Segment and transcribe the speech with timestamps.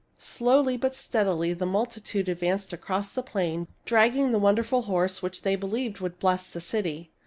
[0.17, 5.55] Slowly but steadily the multitude advanced across the plain, dragging the wonderful horse which they
[5.55, 7.11] believed would bless the city.